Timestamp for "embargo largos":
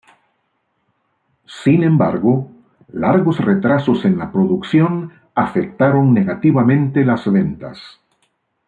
1.83-3.37